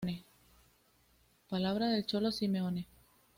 [1.47, 2.87] Palabra del Cholo Simeone.